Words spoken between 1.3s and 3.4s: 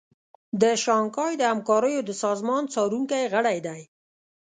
د همکاریو د سازمان څارونکی